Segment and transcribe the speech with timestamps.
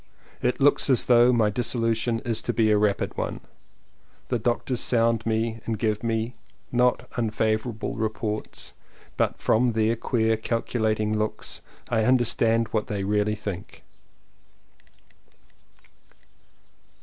[0.41, 3.39] It looks as though my dissolution is to be a rapid one.
[4.29, 5.99] The doctors sound me and give
[6.71, 8.73] not unfavorable reports,
[9.15, 13.83] but from their queer, calculating looks, I understand what they really think.